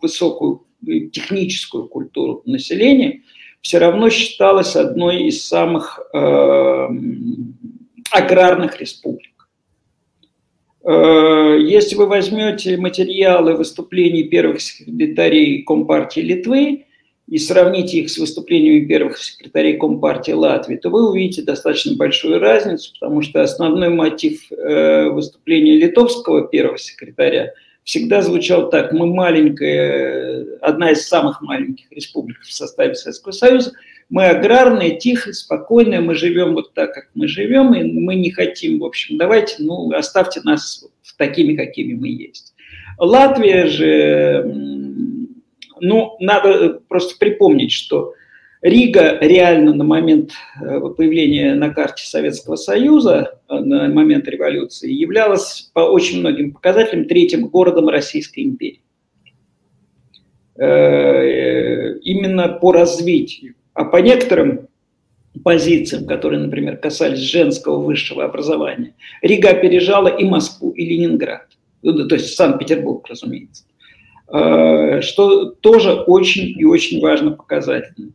высокую 0.00 0.62
э, 0.86 1.00
техническую 1.12 1.88
культуру 1.88 2.42
населения, 2.46 3.22
все 3.60 3.78
равно 3.78 4.08
считалась 4.10 4.76
одной 4.76 5.24
из 5.24 5.44
самых 5.44 5.98
аграрных 8.12 8.80
республик. 8.80 9.35
Э, 10.86 11.58
если 11.60 11.96
вы 11.96 12.06
возьмете 12.06 12.76
материалы 12.76 13.54
выступлений 13.54 14.22
первых 14.22 14.60
секретарей 14.60 15.62
Компартии 15.64 16.20
Литвы 16.20 16.84
и 17.28 17.38
сравните 17.38 17.98
их 17.98 18.10
с 18.10 18.18
выступлениями 18.18 18.86
первых 18.86 19.18
секретарей 19.18 19.78
Компартии 19.78 20.30
Латвии, 20.30 20.76
то 20.76 20.90
вы 20.90 21.10
увидите 21.10 21.42
достаточно 21.42 21.96
большую 21.96 22.38
разницу, 22.38 22.92
потому 23.00 23.20
что 23.22 23.42
основной 23.42 23.88
мотив 23.88 24.46
э, 24.52 25.08
выступления 25.08 25.76
литовского 25.76 26.46
первого 26.46 26.78
секретаря 26.78 27.52
всегда 27.86 28.20
звучал 28.20 28.68
так. 28.68 28.92
Мы 28.92 29.06
маленькая, 29.06 30.58
одна 30.60 30.90
из 30.90 31.08
самых 31.08 31.40
маленьких 31.40 31.90
республик 31.90 32.42
в 32.42 32.52
составе 32.52 32.94
Советского 32.94 33.32
Союза– 33.32 33.72
мы 34.08 34.26
аграрные, 34.26 34.98
тихо, 34.98 35.32
спокойные, 35.32 36.00
мы 36.00 36.14
живем 36.14 36.54
вот 36.54 36.74
так, 36.74 36.94
как 36.94 37.08
мы 37.14 37.26
живем, 37.26 37.74
и 37.74 37.82
мы 37.82 38.14
не 38.14 38.30
хотим, 38.30 38.78
в 38.78 38.84
общем, 38.84 39.18
давайте, 39.18 39.56
ну, 39.58 39.90
оставьте 39.92 40.40
нас 40.44 40.86
такими, 41.18 41.56
какими 41.56 41.94
мы 41.94 42.08
есть. 42.08 42.54
Латвия 42.98 43.66
же 43.66 44.44
ну, 45.80 46.16
надо 46.20 46.80
просто 46.88 47.18
припомнить, 47.18 47.72
что 47.72 48.14
Рига 48.62 49.18
реально 49.20 49.74
на 49.74 49.84
момент 49.84 50.32
э, 50.60 50.80
появления 50.96 51.54
на 51.54 51.70
карте 51.70 52.06
Советского 52.06 52.56
Союза, 52.56 53.38
э, 53.48 53.58
на 53.58 53.88
момент 53.88 54.26
революции, 54.28 54.90
являлась 54.90 55.70
по 55.74 55.80
очень 55.80 56.20
многим 56.20 56.52
показателям 56.52 57.04
третьим 57.04 57.48
городом 57.48 57.88
Российской 57.88 58.44
империи. 58.44 58.80
Э, 60.56 61.98
именно 61.98 62.48
по 62.48 62.72
развитию. 62.72 63.54
А 63.74 63.84
по 63.84 63.98
некоторым 63.98 64.68
позициям, 65.44 66.06
которые, 66.06 66.40
например, 66.40 66.78
касались 66.78 67.18
женского 67.18 67.78
высшего 67.78 68.24
образования, 68.24 68.94
Рига 69.20 69.50
опережала 69.50 70.08
и 70.08 70.24
Москву, 70.24 70.70
и 70.70 70.86
Ленинград. 70.86 71.46
Ну, 71.82 72.08
то 72.08 72.14
есть 72.14 72.34
Санкт-Петербург, 72.36 73.06
разумеется. 73.06 73.64
Что 74.28 75.50
тоже 75.60 75.92
очень 75.92 76.58
и 76.58 76.64
очень 76.64 77.00
важно 77.00 77.32
показательно. 77.32 78.12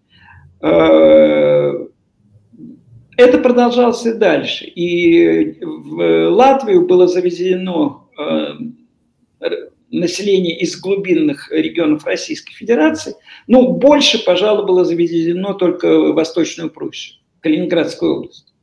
Э, 0.61 1.87
это 3.17 3.37
продолжалось 3.39 4.05
и 4.05 4.13
дальше. 4.13 4.65
И 4.65 5.57
в 5.61 6.29
Латвию 6.29 6.85
было 6.85 7.07
завезено 7.07 8.03
э, 8.17 9.49
население 9.89 10.57
из 10.59 10.79
глубинных 10.79 11.51
регионов 11.51 12.05
Российской 12.05 12.53
Федерации. 12.53 13.15
Ну, 13.47 13.73
больше, 13.73 14.23
пожалуй, 14.23 14.65
было 14.65 14.85
завезено 14.85 15.53
только 15.53 15.99
в 15.99 16.13
Восточную 16.13 16.69
Пруссию, 16.69 17.19
Калининградскую 17.41 18.17
область 18.17 18.53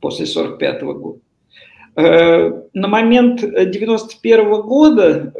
после 0.00 0.24
1945 0.24 0.82
года. 0.98 1.20
Э, 1.96 2.62
на 2.72 2.88
момент 2.88 3.42
1991 3.42 4.62
года 4.62 5.32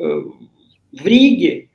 в 0.92 1.06
Риге 1.06 1.70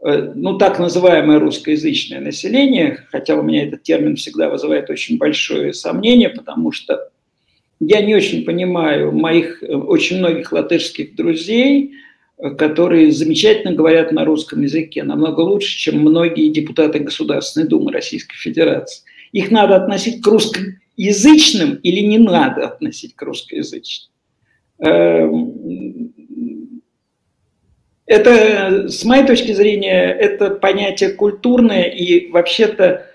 ну, 0.00 0.58
так 0.58 0.78
называемое 0.78 1.40
русскоязычное 1.40 2.20
население, 2.20 3.04
хотя 3.10 3.34
у 3.34 3.42
меня 3.42 3.64
этот 3.64 3.82
термин 3.82 4.16
всегда 4.16 4.48
вызывает 4.48 4.90
очень 4.90 5.18
большое 5.18 5.72
сомнение, 5.72 6.28
потому 6.28 6.70
что 6.70 7.10
я 7.80 8.00
не 8.00 8.14
очень 8.14 8.44
понимаю 8.44 9.12
моих 9.12 9.62
э, 9.62 9.66
очень 9.66 10.18
многих 10.18 10.52
латышских 10.52 11.14
друзей, 11.14 11.94
э, 12.38 12.50
которые 12.50 13.12
замечательно 13.12 13.74
говорят 13.74 14.12
на 14.12 14.24
русском 14.24 14.62
языке, 14.62 15.02
намного 15.02 15.40
лучше, 15.40 15.76
чем 15.76 16.00
многие 16.00 16.50
депутаты 16.50 16.98
Государственной 16.98 17.68
Думы 17.68 17.92
Российской 17.92 18.36
Федерации. 18.36 19.04
Их 19.32 19.50
надо 19.50 19.76
относить 19.76 20.22
к 20.22 20.26
русскоязычным 20.26 21.74
или 21.76 22.00
не 22.00 22.18
надо 22.18 22.66
относить 22.66 23.14
к 23.14 23.22
русскоязычным? 23.22 24.12
Это, 28.08 28.88
с 28.88 29.04
моей 29.04 29.26
точки 29.26 29.52
зрения, 29.52 30.10
это 30.10 30.48
понятие 30.48 31.10
культурное 31.10 31.84
и 31.84 32.30
вообще-то, 32.30 33.06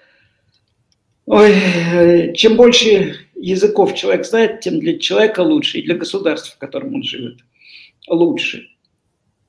ой, 1.26 2.34
чем 2.36 2.56
больше 2.56 3.16
языков 3.36 3.96
человек 3.96 4.24
знает, 4.24 4.60
тем 4.60 4.80
для 4.80 5.00
человека 5.00 5.40
лучше 5.42 5.80
и 5.80 5.82
для 5.82 5.96
государства, 5.96 6.54
в 6.56 6.60
котором 6.60 6.94
он 6.94 7.02
живет, 7.02 7.40
лучше. 8.08 8.68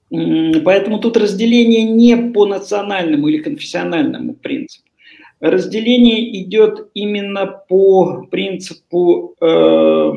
Поэтому 0.09 0.99
тут 0.99 1.19
разделение 1.19 1.83
не 1.83 2.17
по 2.33 2.47
национальному 2.47 3.29
или 3.29 3.43
конфессиональному 3.43 4.33
принципу. 4.33 4.89
Разделение 5.41 6.43
идет 6.43 6.89
именно 6.95 7.47
по 7.47 8.27
принципу 8.31 9.37
э, 9.43 10.13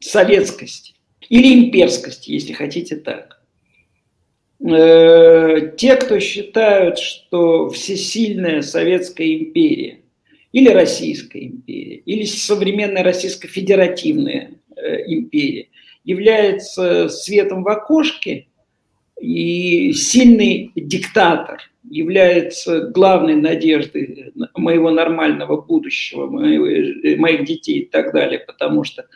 советскости. 0.00 0.95
Или 1.28 1.54
имперскость, 1.54 2.28
если 2.28 2.52
хотите 2.52 2.96
так. 2.96 3.42
Э, 4.60 5.72
те, 5.76 5.96
кто 5.96 6.18
считают, 6.18 6.98
что 6.98 7.68
всесильная 7.70 8.62
Советская 8.62 9.34
империя 9.34 10.00
или 10.52 10.70
Российская 10.70 11.44
империя, 11.44 11.96
или 11.96 12.24
современная 12.24 13.02
Российско-федеративная 13.02 14.52
э, 14.76 15.12
империя 15.12 15.68
является 16.04 17.08
светом 17.08 17.64
в 17.64 17.68
окошке, 17.68 18.46
и 19.20 19.92
сильный 19.92 20.72
диктатор 20.74 21.60
является 21.88 22.88
главной 22.88 23.36
надеждой 23.36 24.32
моего 24.54 24.90
нормального 24.90 25.60
будущего, 25.60 26.26
моих 26.26 27.44
детей 27.46 27.80
и 27.80 27.86
так 27.86 28.12
далее, 28.12 28.40
потому 28.40 28.84
что 28.84 29.06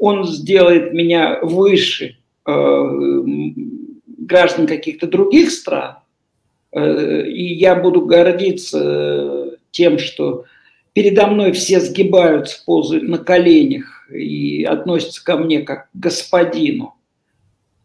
он 0.00 0.26
сделает 0.26 0.92
меня 0.92 1.38
выше 1.42 2.16
э, 2.46 2.52
граждан 4.06 4.66
каких-то 4.66 5.06
других 5.06 5.52
стран, 5.52 5.98
э, 6.72 7.26
и 7.28 7.54
я 7.54 7.74
буду 7.76 8.06
гордиться 8.06 9.58
тем, 9.70 9.98
что 9.98 10.46
передо 10.94 11.26
мной 11.26 11.52
все 11.52 11.80
сгибаются, 11.80 12.62
ползают 12.64 13.08
на 13.08 13.18
коленях 13.18 14.10
и 14.10 14.64
относятся 14.64 15.22
ко 15.22 15.36
мне 15.36 15.60
как 15.60 15.90
к 15.90 15.96
господину, 15.96 16.94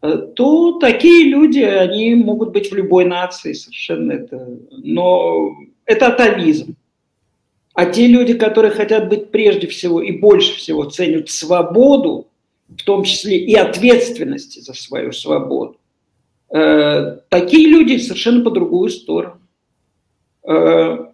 э, 0.00 0.16
то 0.34 0.78
такие 0.78 1.28
люди, 1.28 1.60
они 1.60 2.14
могут 2.14 2.50
быть 2.52 2.72
в 2.72 2.74
любой 2.74 3.04
нации 3.04 3.52
совершенно 3.52 4.12
это. 4.12 4.58
Но 4.70 5.54
это 5.84 6.06
атовизм. 6.06 6.76
А 7.76 7.84
те 7.84 8.06
люди, 8.06 8.32
которые 8.32 8.70
хотят 8.70 9.10
быть 9.10 9.30
прежде 9.30 9.66
всего 9.66 10.00
и 10.00 10.10
больше 10.10 10.56
всего 10.56 10.84
ценят 10.84 11.28
свободу, 11.28 12.26
в 12.70 12.82
том 12.84 13.04
числе 13.04 13.36
и 13.36 13.54
ответственности 13.54 14.60
за 14.60 14.72
свою 14.72 15.12
свободу, 15.12 15.76
э, 16.48 17.18
такие 17.28 17.68
люди 17.68 17.98
совершенно 17.98 18.42
по 18.42 18.50
другую 18.50 18.88
сторону. 18.88 19.40
Э, 20.48 21.08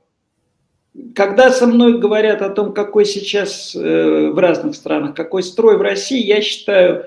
когда 1.17 1.51
со 1.51 1.67
мной 1.67 1.99
говорят 1.99 2.43
о 2.43 2.51
том, 2.51 2.73
какой 2.73 3.07
сейчас 3.07 3.75
э, 3.75 4.31
в 4.31 4.39
разных 4.39 4.77
странах, 4.77 5.17
какой 5.17 5.43
строй 5.43 5.77
в 5.77 5.83
России, 5.83 6.25
я 6.25 6.41
считаю, 6.41 7.07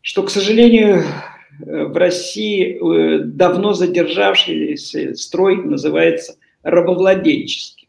что, 0.00 0.24
к 0.24 0.30
сожалению, 0.30 1.04
в 1.60 1.96
России 1.96 2.80
давно 3.22 3.74
задержавшийся 3.74 5.14
строй 5.14 5.62
называется 5.62 6.34
рабовладельческий 6.64 7.81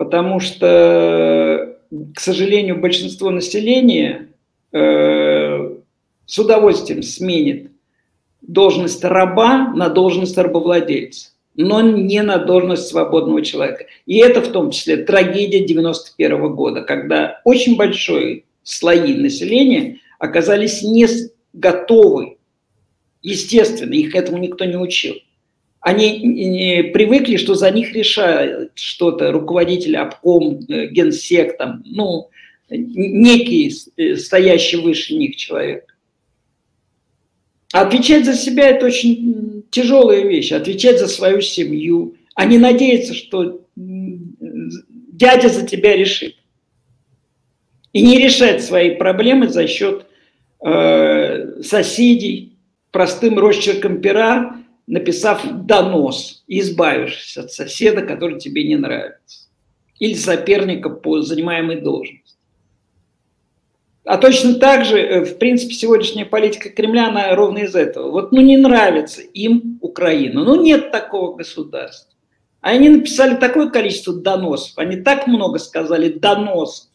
потому 0.00 0.40
что, 0.40 1.76
к 2.14 2.20
сожалению, 2.20 2.80
большинство 2.80 3.28
населения 3.28 4.30
э, 4.72 5.76
с 6.24 6.38
удовольствием 6.38 7.02
сменит 7.02 7.70
должность 8.40 9.04
раба 9.04 9.74
на 9.74 9.90
должность 9.90 10.38
рабовладельца, 10.38 11.32
но 11.54 11.82
не 11.82 12.22
на 12.22 12.38
должность 12.38 12.88
свободного 12.88 13.44
человека. 13.44 13.84
И 14.06 14.16
это 14.16 14.40
в 14.40 14.48
том 14.48 14.70
числе 14.70 15.04
трагедия 15.04 15.66
91 15.66 16.54
года, 16.54 16.80
когда 16.80 17.42
очень 17.44 17.76
большие 17.76 18.44
слои 18.62 19.12
населения 19.12 19.98
оказались 20.18 20.82
не 20.82 21.08
готовы, 21.52 22.38
естественно, 23.20 23.92
их 23.92 24.14
этому 24.14 24.38
никто 24.38 24.64
не 24.64 24.78
учил, 24.78 25.16
они 25.80 26.90
привыкли, 26.92 27.36
что 27.36 27.54
за 27.54 27.70
них 27.70 27.94
решает 27.94 28.72
что-то 28.74 29.32
руководитель, 29.32 29.96
обком, 29.96 30.60
э, 30.68 30.86
генсек, 30.88 31.56
там, 31.56 31.82
ну, 31.86 32.28
некий 32.68 33.74
э, 33.96 34.16
стоящий 34.16 34.76
выше 34.76 35.14
них 35.14 35.36
человек. 35.36 35.96
Отвечать 37.72 38.26
за 38.26 38.34
себя– 38.34 38.68
это 38.70 38.86
очень 38.86 39.64
тяжелая 39.70 40.22
вещь, 40.22 40.52
отвечать 40.52 40.98
за 40.98 41.06
свою 41.06 41.40
семью, 41.40 42.16
а 42.34 42.44
не 42.44 42.58
надеяться, 42.58 43.14
что 43.14 43.64
дядя 43.76 45.48
за 45.48 45.66
тебя 45.66 45.96
решит. 45.96 46.34
И 47.92 48.02
не 48.02 48.18
решать 48.18 48.62
свои 48.62 48.96
проблемы 48.96 49.48
за 49.48 49.66
счет 49.66 50.04
э, 50.64 51.62
соседей, 51.62 52.58
простым 52.90 53.38
росчерком 53.38 54.02
пера– 54.02 54.56
написав 54.90 55.46
донос, 55.66 56.42
избавившись 56.48 57.38
от 57.38 57.52
соседа, 57.52 58.02
который 58.02 58.40
тебе 58.40 58.64
не 58.64 58.76
нравится, 58.76 59.48
или 60.00 60.14
соперника 60.14 60.90
по 60.90 61.22
занимаемой 61.22 61.80
должности. 61.80 62.36
А 64.04 64.18
точно 64.18 64.54
так 64.54 64.84
же, 64.84 64.98
э, 64.98 65.24
в 65.24 65.38
принципе, 65.38 65.74
сегодняшняя 65.74 66.24
политика 66.24 66.70
Кремля, 66.70 67.08
она 67.08 67.34
ровно 67.36 67.58
из 67.58 67.76
этого. 67.76 68.10
Вот, 68.10 68.32
ну, 68.32 68.40
не 68.40 68.56
нравится 68.56 69.22
им 69.22 69.78
Украина, 69.80 70.42
ну, 70.42 70.60
нет 70.60 70.90
такого 70.90 71.36
государства. 71.36 72.12
Они 72.60 72.88
написали 72.88 73.36
такое 73.36 73.70
количество 73.70 74.12
доносов, 74.12 74.76
они 74.76 74.96
так 74.96 75.28
много 75.28 75.60
сказали 75.60 76.08
доносов 76.08 76.88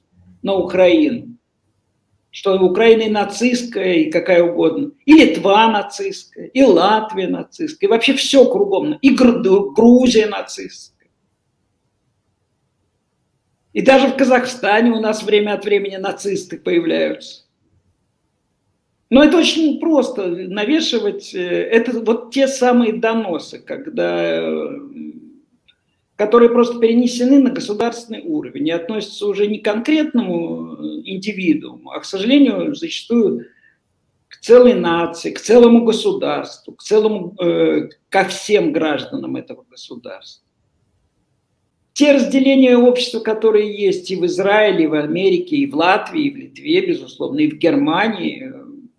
на 0.44 0.56
Украину, 0.56 1.35
что 2.36 2.60
Украина 2.60 3.22
нацистская, 3.22 3.94
и 3.94 4.12
какая 4.12 4.44
угодно, 4.44 4.92
и 5.06 5.14
Литва 5.14 5.72
нацистская, 5.72 6.48
и 6.48 6.64
Латвия 6.64 7.30
нацистская, 7.30 7.88
и 7.88 7.90
вообще 7.90 8.14
все 8.14 8.44
кругом, 8.52 8.96
и 8.96 9.12
Грузия 9.12 10.28
нацистская. 10.28 11.08
И 13.72 13.82
даже 13.82 14.08
в 14.10 14.18
Казахстане 14.18 14.92
у 14.92 15.00
нас 15.00 15.24
время 15.24 15.54
от 15.54 15.64
времени 15.64 15.96
нацисты 15.96 16.58
появляются. 16.58 17.46
Но 19.10 19.24
это 19.24 19.38
очень 19.38 19.80
просто 19.80 20.28
навешивать. 20.28 21.34
Э, 21.34 21.40
это 21.40 22.02
вот 22.02 22.34
те 22.34 22.50
самые 22.50 23.00
доносы, 23.00 23.60
когда, 23.60 24.42
которые 26.16 26.50
просто 26.50 26.80
перенесены 26.80 27.40
на 27.40 27.50
государственный 27.50 28.22
уровень 28.22 28.68
и 28.68 28.72
относятся 28.72 29.28
уже 29.28 29.48
не 29.48 29.60
к 29.60 29.66
конкретному 29.66 30.78
индивидууму, 31.04 31.92
а, 31.92 32.00
к 32.00 32.06
сожалению, 32.06 32.74
зачастую 32.74 33.48
к 34.30 34.38
целой 34.38 34.74
нации, 34.74 35.32
к 35.32 35.40
целому 35.40 35.84
государству, 35.84 36.74
к 36.74 36.82
целому, 36.82 37.36
э, 37.42 37.90
ко 38.10 38.26
всем 38.26 38.72
гражданам 38.72 39.36
этого 39.36 39.66
государства. 39.70 40.46
Те 41.94 42.12
разделения 42.12 42.78
общества, 42.78 43.20
которые 43.20 43.74
есть 43.74 44.12
и 44.12 44.18
в 44.18 44.26
Израиле, 44.26 44.84
и 44.84 44.88
в 44.88 44.94
Америке, 44.94 45.56
и 45.58 45.66
в 45.66 45.76
Латвии, 45.76 46.24
и 46.24 46.32
в 46.32 46.36
Литве, 46.36 46.86
безусловно, 46.86 47.40
и 47.40 47.50
в 47.50 47.58
Германии, 47.58 48.52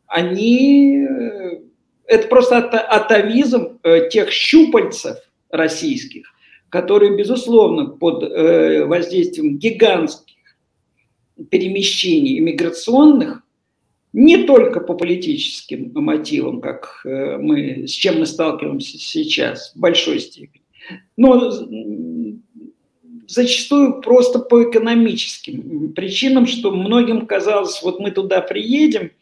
они 0.06 1.04
э, 1.04 1.60
это 2.06 2.28
просто 2.28 2.58
атовизм 2.58 3.78
э, 3.82 4.08
тех 4.08 4.30
щупальцев 4.30 5.18
российских, 5.50 6.32
которые, 6.76 7.16
безусловно, 7.16 7.86
под 7.86 8.22
э, 8.22 8.84
воздействием 8.84 9.56
гигантских 9.56 10.36
перемещений 11.48 12.38
иммиграционных, 12.38 13.42
не 14.12 14.44
только 14.44 14.80
по 14.80 14.92
политическим 14.92 15.90
мотивам, 15.94 16.60
как 16.60 17.00
мы, 17.04 17.86
с 17.86 17.92
чем 17.92 18.18
мы 18.18 18.26
сталкиваемся 18.26 18.98
сейчас 18.98 19.72
в 19.74 19.80
большой 19.80 20.20
степени, 20.20 20.62
но 21.16 21.50
зачастую 23.26 24.02
просто 24.02 24.38
по 24.38 24.62
экономическим 24.68 25.94
причинам, 25.94 26.46
что 26.46 26.72
многим 26.72 27.26
казалось, 27.26 27.82
вот 27.82 28.00
мы 28.00 28.10
туда 28.10 28.42
приедем– 28.42 29.12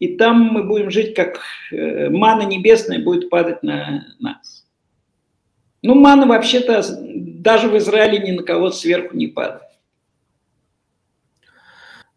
и 0.00 0.16
там 0.16 0.40
мы 0.40 0.64
будем 0.64 0.90
жить, 0.90 1.14
как 1.14 1.40
э, 1.70 2.08
мана 2.08 2.42
небесная 2.42 2.98
будет 2.98 3.28
падать 3.28 3.62
на 3.62 4.06
нас. 4.18 4.59
Ну, 5.82 5.94
мана 5.94 6.26
вообще-то 6.26 6.82
даже 7.40 7.68
в 7.68 7.76
Израиле 7.78 8.18
ни 8.18 8.32
на 8.32 8.42
кого 8.42 8.70
сверху 8.70 9.16
не 9.16 9.26
падает. 9.28 9.62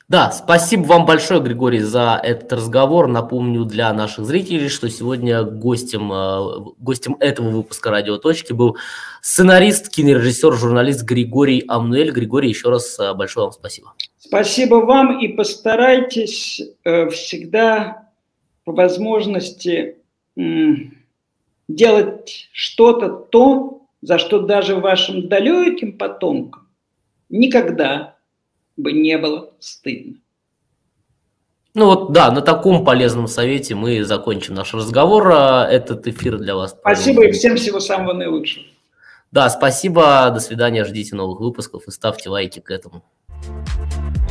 Да, 0.10 0.32
спасибо 0.32 0.84
вам 0.84 1.06
большое, 1.06 1.42
Григорий, 1.42 1.80
за 1.80 2.20
этот 2.22 2.52
разговор. 2.54 3.08
Напомню 3.08 3.64
для 3.64 3.92
наших 3.94 4.26
зрителей, 4.26 4.68
что 4.68 4.90
сегодня 4.90 5.44
гостем, 5.44 6.12
э, 6.12 6.74
гостем 6.78 7.16
этого 7.20 7.50
выпуска 7.50 7.90
«Радиоточки» 7.90 8.52
был 8.54 8.78
сценарист, 9.22 9.90
кинорежиссер, 9.90 10.54
журналист 10.54 11.04
Григорий 11.04 11.64
Амнуэль. 11.68 12.12
Григорий, 12.12 12.50
еще 12.50 12.70
раз 12.70 13.00
э, 13.00 13.14
большое 13.14 13.46
вам 13.46 13.54
спасибо. 13.54 13.94
Спасибо 14.20 14.76
вам 14.76 15.20
и 15.20 15.30
постарайтесь 15.30 16.62
э, 16.84 17.10
всегда 17.10 18.10
по 18.66 18.74
возможности 18.74 19.98
делать 21.68 22.50
что-то 22.52 23.10
то, 23.10 23.82
за 24.02 24.18
что 24.18 24.40
даже 24.40 24.76
вашим 24.76 25.30
далеким 25.30 25.98
потомкам 25.98 26.68
никогда 27.30 28.16
бы 28.78 28.92
не 28.92 29.18
было 29.18 29.52
стыдно. 29.60 30.16
Ну 31.76 31.86
вот, 31.86 32.12
да, 32.12 32.32
на 32.32 32.42
таком 32.42 32.86
полезном 32.86 33.28
совете 33.28 33.74
мы 33.74 34.04
закончим 34.04 34.54
наш 34.54 34.74
разговор. 34.76 35.32
А 35.34 35.68
этот 35.68 36.06
эфир 36.08 36.38
для 36.38 36.56
вас. 36.56 36.72
Спасибо 36.80 37.26
и 37.26 37.32
всем 37.32 37.56
всего 37.56 37.80
самого 37.80 38.14
наилучшего. 38.14 38.66
Да, 39.32 39.50
спасибо, 39.50 40.30
до 40.32 40.40
свидания, 40.40 40.86
ждите 40.86 41.16
новых 41.16 41.40
выпусков 41.40 41.88
и 41.88 41.92
ставьте 41.92 42.30
лайки 42.30 42.60
к 42.60 42.70
этому. 42.70 43.04
thank 43.42 44.18
you 44.18 44.23